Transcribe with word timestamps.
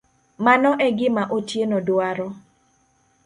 Mano 0.45 0.71
e 0.85 0.87
gima 0.97 1.23
Otieno 1.37 1.77
dwaro. 1.87 2.27